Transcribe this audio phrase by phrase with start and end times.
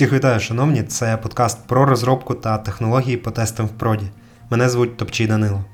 [0.00, 0.82] Всіх вітаю, шановні!
[0.82, 4.06] Це подкаст про розробку та технології по тестам в проді.
[4.50, 5.64] Мене звуть Топчий Данило.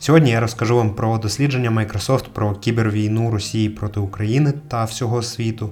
[0.00, 5.70] Сьогодні я розкажу вам про дослідження Microsoft про кібервійну Росії проти України та всього світу,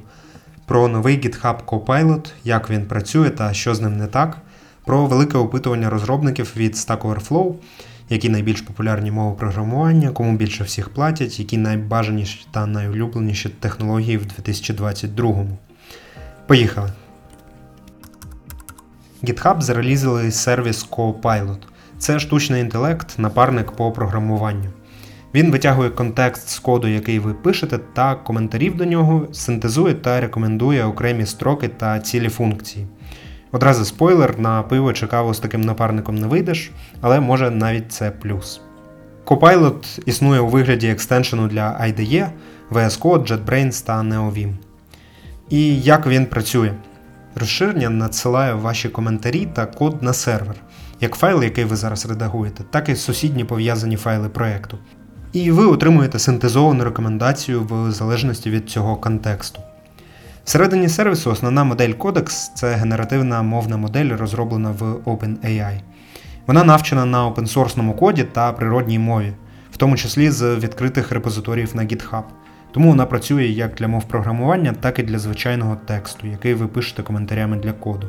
[0.66, 4.38] про новий GitHub Copilot, як він працює та що з ним не так,
[4.84, 7.54] про велике опитування розробників від Stack Overflow,
[8.10, 14.26] які найбільш популярні мови програмування, кому більше всіх платять, які найбажаніші та найулюбленіші технології в
[14.26, 15.46] 2022.
[16.46, 16.90] Поїхали!
[19.24, 21.58] GitHub зарелізили сервіс Copilot.
[21.98, 24.70] Це штучний інтелект, напарник по програмуванню.
[25.34, 30.84] Він витягує контекст з коду, який ви пишете, та коментарів до нього, синтезує та рекомендує
[30.84, 32.86] окремі строки та цілі функції.
[33.52, 38.10] Одразу спойлер, на пиво чи каву з таким напарником не вийдеш, але може навіть це
[38.10, 38.60] плюс.
[39.26, 42.28] Copilot існує у вигляді екстеншену для IDE,
[42.70, 44.52] VS Code, JetBrains та NeoVim.
[45.50, 46.72] І як він працює?
[47.38, 50.54] Розширення надсилає ваші коментарі та код на сервер,
[51.00, 54.78] як файл, який ви зараз редагуєте, так і сусідні пов'язані файли проєкту.
[55.32, 59.60] І ви отримуєте синтезовану рекомендацію в залежності від цього контексту.
[60.44, 65.80] Всередині сервісу основна модель Codex це генеративна мовна модель, розроблена в OpenAI.
[66.46, 69.32] Вона навчена на опенсорсному коді та природній мові,
[69.72, 72.22] в тому числі з відкритих репозиторіїв на GitHub.
[72.72, 77.02] Тому вона працює як для мов програмування, так і для звичайного тексту, який ви пишете
[77.02, 78.08] коментарями для коду.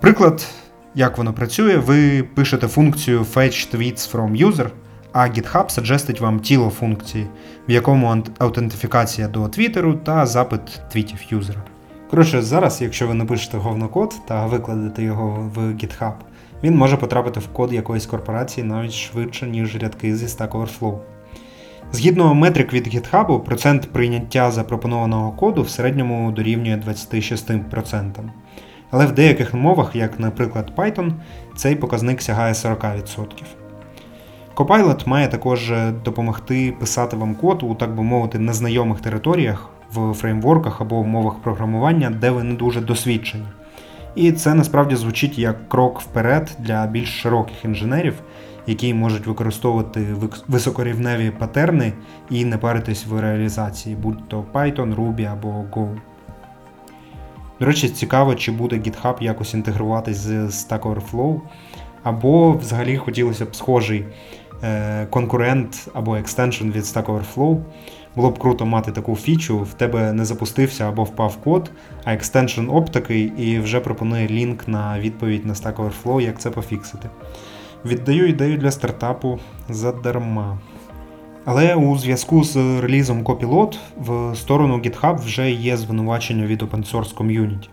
[0.00, 0.46] Приклад,
[0.94, 4.66] як воно працює, ви пишете функцію fetch tweets from user,
[5.12, 7.26] а GitHub саджестить вам тіло функції,
[7.68, 11.62] в якому аутентифікація до твіттеру та запит твітів юзера.
[12.10, 16.12] Коротше, зараз, якщо ви напишете говнокод та викладете його в GitHub,
[16.62, 20.98] він може потрапити в код якоїсь корпорації навіть швидше, ніж рядки зі Stack Overflow.
[21.94, 28.04] Згідно метрик від GitHub, процент прийняття запропонованого коду в середньому дорівнює 26%.
[28.90, 31.12] Але в деяких мовах, як, наприклад, Python,
[31.56, 33.26] цей показник сягає 40%.
[34.56, 35.72] Copilot має також
[36.04, 41.34] допомогти писати вам код у, так би мовити, незнайомих територіях, в фреймворках або в мовах
[41.42, 43.46] програмування, де ви не дуже досвідчені.
[44.14, 48.14] І це насправді звучить як крок вперед для більш широких інженерів,
[48.66, 50.06] які можуть використовувати
[50.48, 51.92] високорівневі патерни
[52.30, 55.96] і не паритись в реалізації, будь то Python, Ruby або Go.
[57.60, 61.40] До речі, цікаво, чи буде GitHub якось інтегруватись з Stack Overflow,
[62.02, 64.04] або взагалі хотілося б схожий
[64.62, 67.60] е, конкурент або екстеншн від Stack Overflow.
[68.16, 71.70] Було б круто мати таку фічу, в тебе не запустився або впав код,
[72.04, 76.50] а екстеншн оп такий і вже пропонує лінк на відповідь на Stack Overflow, як це
[76.50, 77.10] пофіксити.
[77.84, 79.38] Віддаю ідею для стартапу
[79.68, 80.58] задарма.
[81.44, 87.14] Але у зв'язку з релізом Copilot в сторону GitHub вже є звинувачення від open source
[87.14, 87.68] ком'юніті.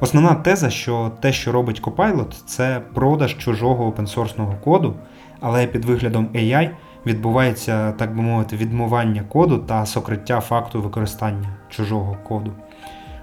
[0.00, 4.94] Основна теза, що те, що робить Copilot, це продаж чужого опенсорсного коду,
[5.40, 6.70] але під виглядом AI
[7.06, 12.52] відбувається, так би мовити, відмивання коду та сокриття факту використання чужого коду.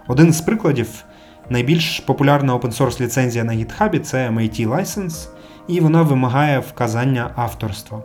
[0.08, 1.04] Один з прикладів,
[1.50, 5.28] найбільш популярна open-source ліцензія на GitHub це MIT License,
[5.68, 8.02] і вона вимагає вказання авторства.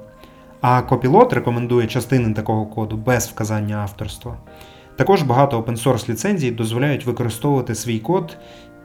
[0.61, 4.37] А Copilot рекомендує частини такого коду без вказання авторства.
[4.97, 8.37] Також багато open-source ліцензій дозволяють використовувати свій код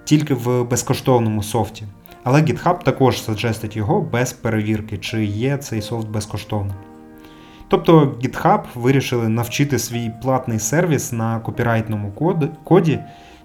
[0.03, 1.85] тільки в безкоштовному софті.
[2.23, 6.75] Але GitHub також саджестить його без перевірки, чи є цей софт безкоштовним.
[7.67, 12.11] Тобто GitHub вирішили навчити свій платний сервіс на копірайтному
[12.63, 12.99] коді,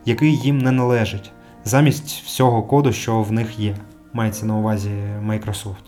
[0.04, 1.32] який їм не належить,
[1.64, 3.76] замість всього коду, що в них є.
[4.16, 4.90] Мається на увазі
[5.26, 5.84] Microsoft.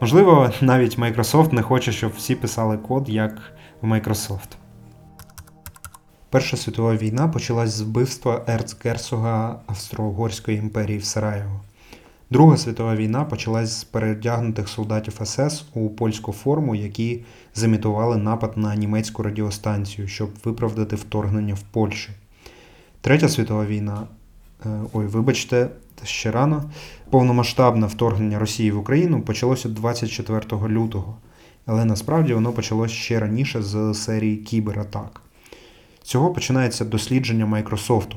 [0.00, 3.52] Можливо, навіть Microsoft не хоче, щоб всі писали код як
[3.82, 4.48] в Microsoft.
[6.30, 11.60] Перша світова війна почалась з вбивства ерцгерцога Австро-Угорської імперії в Сараєво.
[12.30, 17.24] Друга світова війна почалась з передягнутих солдатів СС у польську форму, які
[17.54, 22.10] замітували напад на німецьку радіостанцію, щоб виправдати вторгнення в Польщі.
[23.00, 24.06] Третя світова війна.
[24.66, 25.68] Е, ой, вибачте,
[26.04, 26.70] ще рано.
[27.10, 31.16] Повномасштабне вторгнення Росії в Україну почалося 24 лютого,
[31.66, 35.22] але насправді воно почалося ще раніше з серії кібератак.
[36.02, 38.16] Цього починається дослідження Майкрософту.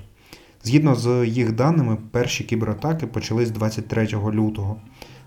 [0.63, 4.77] Згідно з їх даними, перші кібератаки почались 23 лютого.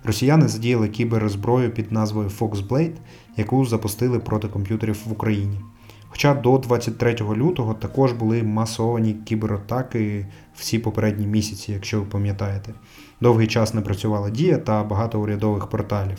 [0.04, 2.96] Росіяни задіяли кіберзброю під назвою Foxblade,
[3.36, 5.60] яку запустили проти комп'ютерів в Україні.
[6.08, 12.74] Хоча до 23 лютого також були масовані кібератаки всі попередні місяці, якщо ви пам'ятаєте.
[13.20, 16.18] Довгий час не працювала Дія та багато урядових порталів.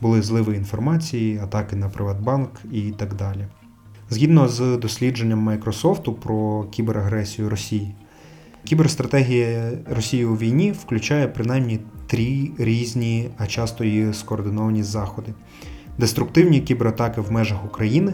[0.00, 3.46] Були зливи інформації, атаки на Приватбанк і так далі.
[4.10, 7.94] Згідно з дослідженням Microsoft про кіберагресію Росії,
[8.64, 15.32] Кіберстратегія Росії у війні включає принаймні три різні, а часто і скоординовані заходи:
[15.98, 18.12] деструктивні кібератаки в межах України,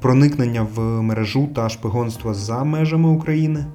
[0.00, 3.66] проникнення в мережу та шпигонство за межами України,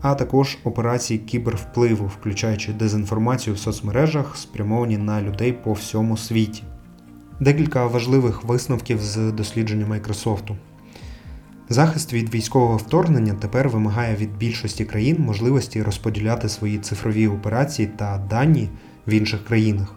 [0.00, 6.62] а також операції кібервпливу, включаючи дезінформацію в соцмережах, спрямовані на людей по всьому світі.
[7.40, 10.56] Декілька важливих висновків з дослідження Microsoft.
[11.68, 18.18] Захист від військового вторгнення тепер вимагає від більшості країн можливості розподіляти свої цифрові операції та
[18.30, 18.68] дані
[19.06, 19.94] в інших країнах.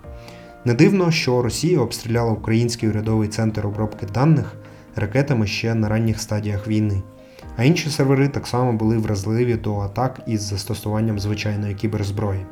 [0.65, 4.55] Не дивно, що Росія обстріляла Український урядовий центр обробки даних
[4.99, 7.01] ракетами ще на ранніх стадіях війни,
[7.57, 12.45] а інші сервери так само були вразливі до атак із застосуванням звичайної кіберзброї.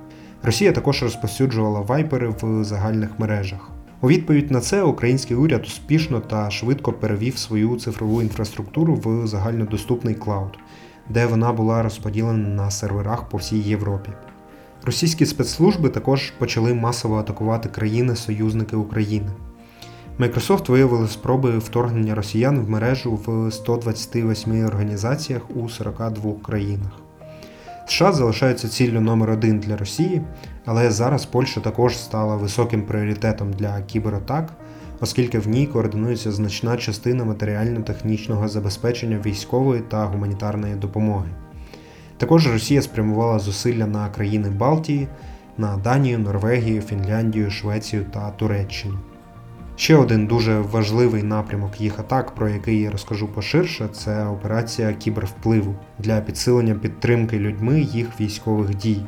[0.43, 3.69] Росія також розповсюджувала вайпери в загальних мережах.
[4.01, 10.15] У відповідь на це український уряд успішно та швидко перевів свою цифрову інфраструктуру в загальнодоступний
[10.15, 10.57] клауд,
[11.09, 14.09] де вона була розподілена на серверах по всій Європі.
[14.85, 19.29] Російські спецслужби також почали масово атакувати країни-союзники України.
[20.19, 26.91] Microsoft виявили спроби вторгнення росіян в мережу в 128 організаціях у 42 країнах.
[27.87, 30.21] США залишаються ціллю номер один для Росії,
[30.65, 34.53] але зараз Польща також стала високим пріоритетом для кібератак,
[34.99, 41.29] оскільки в ній координується значна частина матеріально-технічного забезпечення військової та гуманітарної допомоги.
[42.17, 45.07] Також Росія спрямувала зусилля на країни Балтії,
[45.57, 48.99] на Данію, Норвегію, Фінляндію, Швецію та Туреччину.
[49.79, 55.75] Ще один дуже важливий напрямок їх атак, про який я розкажу поширше, це операція кібервпливу
[55.99, 59.01] для підсилення підтримки людьми їх військових дій.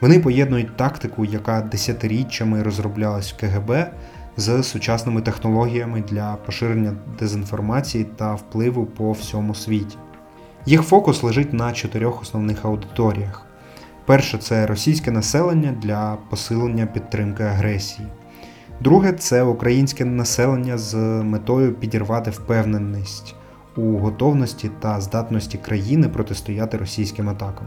[0.00, 3.90] Вони поєднують тактику, яка десятиріччями розроблялась в КГБ
[4.36, 9.96] з сучасними технологіями для поширення дезінформації та впливу по всьому світі.
[10.66, 13.46] Їх фокус лежить на чотирьох основних аудиторіях.
[14.06, 18.08] Перше це російське населення для посилення підтримки агресії.
[18.80, 23.34] Друге це українське населення з метою підірвати впевненість
[23.76, 27.66] у готовності та здатності країни протистояти російським атакам.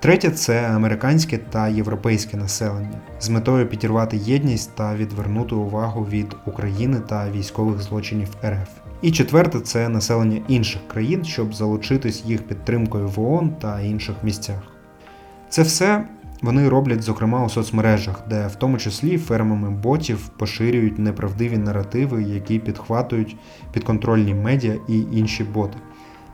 [0.00, 7.00] Третє це американське та європейське населення з метою підірвати єдність та відвернути увагу від України
[7.08, 8.68] та військових злочинів РФ.
[9.02, 14.62] І четверте це населення інших країн, щоб залучитись їх підтримкою в ООН та інших місцях.
[15.48, 16.04] Це все
[16.44, 22.58] вони роблять, зокрема, у соцмережах, де в тому числі фермами ботів поширюють неправдиві наративи, які
[22.58, 23.36] підхватують
[23.72, 25.78] підконтрольні медіа і інші боти.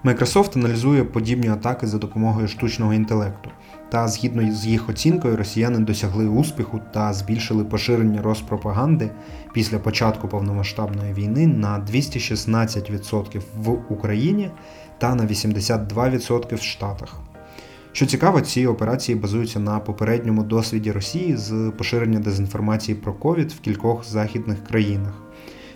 [0.04, 3.50] Microsoft аналізує подібні атаки за допомогою штучного інтелекту,
[3.90, 9.10] та згідно з їх оцінкою, росіяни досягли успіху та збільшили поширення розпропаганди
[9.54, 14.50] після початку повномасштабної війни на 216% в Україні
[14.98, 17.29] та на 82% в Штатах.
[17.92, 23.60] Що цікаво, ці операції базуються на попередньому досвіді Росії з поширення дезінформації про ковід в
[23.60, 25.12] кількох західних країнах,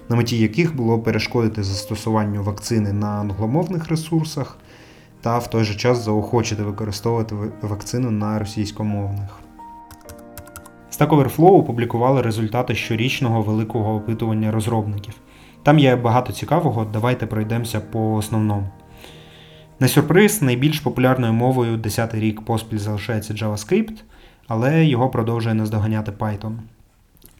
[0.08, 4.58] на меті яких було перешкодити застосуванню вакцини на англомовних ресурсах
[5.20, 9.38] та в той же час заохочити використовувати вакцину на російськомовних.
[10.92, 15.14] Stack Overflow опублікували результати щорічного великого опитування розробників.
[15.62, 18.68] Там є багато цікавого, давайте пройдемося по основному.
[19.84, 24.02] На сюрприз, найбільш популярною мовою 10-й рік поспіль залишається JavaScript,
[24.48, 26.52] але його продовжує наздоганяти Python.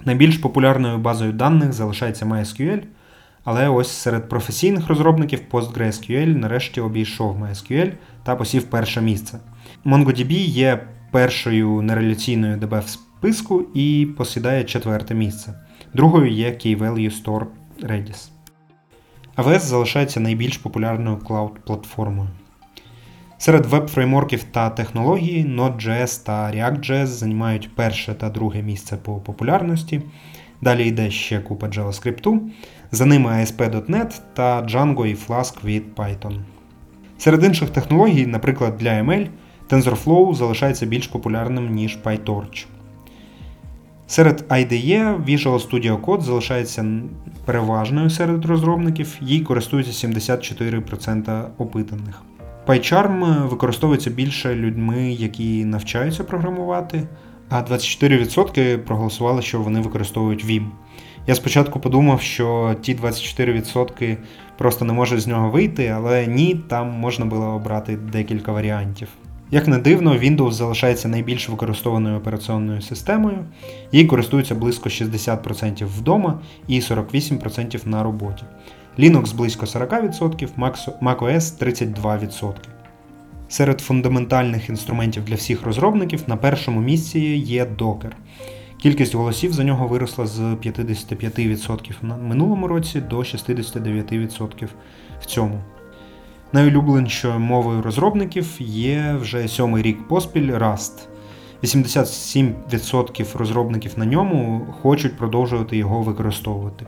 [0.05, 2.83] Найбільш популярною базою даних залишається MySQL,
[3.45, 7.93] але ось серед професійних розробників PostgreSQL нарешті обійшов MySQL
[8.23, 9.39] та посів перше місце.
[9.85, 15.55] MongoDB є першою нереляційною DB в списку і посідає четверте місце.
[15.95, 17.47] Другою є Key-Value Store
[17.83, 18.29] Redis.
[19.37, 22.29] AWS залишається найбільш популярною клауд-платформою.
[23.45, 30.03] Серед веб-фреймворків та технологій Node.js та React.js займають перше та друге місце по популярності.
[30.61, 32.41] Далі йде ще купа JavaScript,
[32.93, 36.39] за ними ASP.NET та Django і Flask від Python.
[37.19, 39.29] Серед інших технологій, наприклад, для ML,
[39.69, 42.67] TensorFlow залишається більш популярним, ніж PyTorch.
[44.07, 46.87] Серед IDE Visual Studio Code залишається
[47.45, 52.23] переважною серед розробників, їй користуються 74% опитаних.
[52.67, 57.03] PyCharm використовується більше людьми, які навчаються програмувати,
[57.49, 60.67] а 24% проголосували, що вони використовують Vim.
[61.27, 64.17] Я спочатку подумав, що ті 24%
[64.59, 69.09] просто не можуть з нього вийти, але ні, там можна було обрати декілька варіантів.
[69.51, 73.39] Як не дивно, Windows залишається найбільш використованою операційною системою,
[73.93, 78.43] їй користуються близько 60% вдома і 48% на роботі.
[78.99, 80.49] Linux близько 40%,
[81.01, 82.55] macOS 32%.
[83.49, 88.13] Серед фундаментальних інструментів для всіх розробників на першому місці є Docker.
[88.79, 94.69] Кількість голосів за нього виросла з 55% на минулому році до 69%
[95.21, 95.61] в цьому.
[96.53, 100.93] Найулюбленішою мовою розробників є вже сьомий рік поспіль Rust.
[101.63, 106.87] 87% розробників на ньому хочуть продовжувати його використовувати.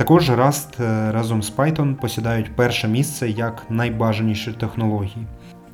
[0.00, 5.26] Також Rust е, разом з Python посідають перше місце як найбажаніші технології.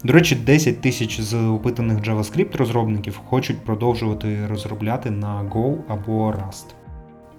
[0.04, 6.64] До речі, 10 тисяч з опитаних JavaScript розробників хочуть продовжувати розробляти на Go або Rust.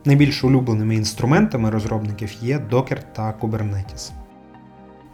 [0.06, 4.12] Найбільш улюбленими інструментами розробників є Docker та Kubernetes.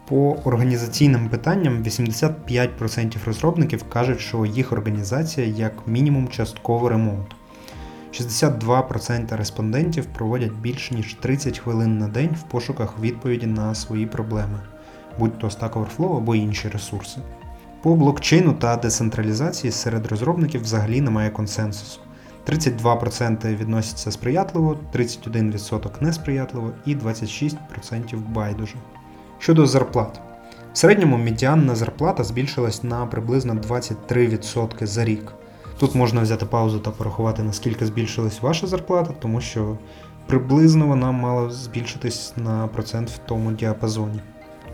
[0.08, 7.26] По організаційним питанням 85% розробників кажуть, що їх організація як мінімум частково ремонт.
[8.20, 14.60] 62% респондентів проводять більш ніж 30 хвилин на день в пошуках відповіді на свої проблеми,
[15.18, 17.20] будь то Stack Overflow або інші ресурси.
[17.82, 22.00] По блокчейну та децентралізації серед розробників взагалі немає консенсусу.
[22.48, 28.74] 32% відносяться сприятливо, 31% несприятливо і 26% байдуже.
[29.38, 30.20] Щодо зарплат.
[30.72, 35.32] В середньому медіанна зарплата збільшилась на приблизно 23% за рік.
[35.78, 39.78] Тут можна взяти паузу та порахувати, наскільки збільшилась ваша зарплата, тому що
[40.26, 44.20] приблизно вона мала збільшитись на процент в тому діапазоні.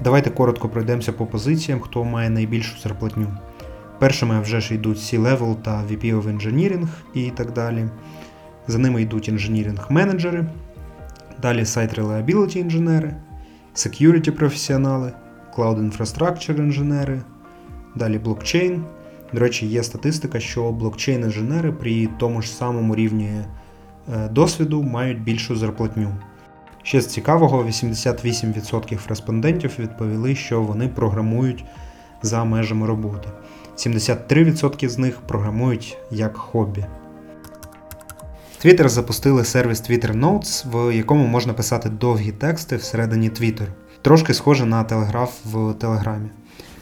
[0.04, 3.26] Давайте коротко пройдемося по позиціям, хто має найбільшу зарплатню.
[3.99, 7.88] Першими вже ж йдуть C-Level та VP of Engineering і так далі.
[8.66, 10.47] За ними йдуть інженіринг-менеджери,
[11.42, 13.16] далі Site Reliability інженери,
[13.75, 15.12] Security професіонали,
[15.57, 17.23] Cloud Infrastructure інженери,
[17.97, 18.85] далі блокчейн.
[19.32, 23.30] До речі, є статистика, що блокчейн-інженери при тому ж самому рівні
[24.14, 26.14] е, досвіду мають більшу зарплатню.
[26.82, 31.64] Ще з цікавого, 88% респондентів відповіли, що вони програмують
[32.22, 33.28] за межами роботи.
[33.76, 36.84] 73% з них програмують як хобі.
[38.64, 43.66] Twitter запустили сервіс Twitter Notes, в якому можна писати довгі тексти всередині Twitter.
[44.02, 46.28] Трошки схоже на телеграф в Телеграмі.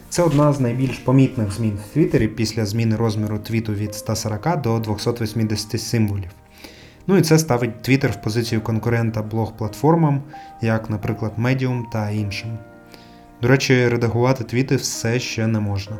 [0.09, 4.79] Це одна з найбільш помітних змін в Твіттері після зміни розміру твіту від 140 до
[4.79, 6.29] 280 символів.
[7.07, 10.19] Ну і це ставить Twitter в позицію конкурента блог-платформам,
[10.61, 12.57] як, наприклад, Medium та іншим.
[13.41, 15.97] До речі, редагувати твіти все ще не можна.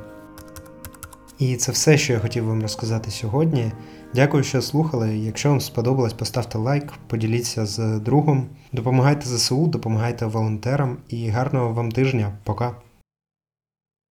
[1.39, 3.71] І це все, що я хотів вам розказати сьогодні.
[4.15, 5.17] Дякую, що слухали.
[5.17, 11.91] Якщо вам сподобалось, поставте лайк, поділіться з другом, допомагайте ЗСУ, допомагайте волонтерам і гарного вам
[11.91, 12.37] тижня.
[12.43, 12.88] Пока!